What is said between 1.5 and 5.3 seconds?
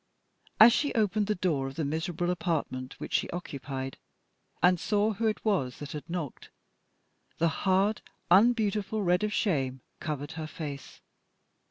of the miserable apartment which she occupied, and saw who